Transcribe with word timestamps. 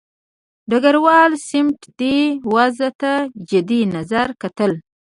ډګروال 0.69 1.31
سمیت 1.47 1.79
دې 1.99 2.17
وضع 2.53 2.89
ته 3.01 3.13
جدي 3.49 3.81
نظر 3.95 4.27
کتل. 4.41 4.71